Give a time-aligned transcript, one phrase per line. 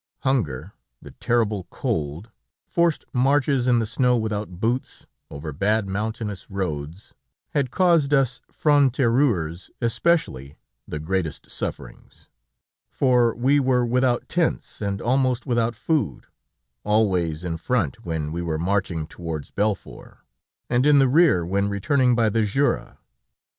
[0.21, 2.31] Hunger, the terrible cold,
[2.65, 7.13] forced marches in the snow without boots, over bad mountainous roads,
[7.51, 12.29] had caused us francs tireurs especially the greatest sufferings,
[12.89, 16.25] for we were without tents and almost without food,
[16.83, 20.17] always in front when we were marching towards Belfort,
[20.67, 22.97] and in the rear, when returning by the Jura.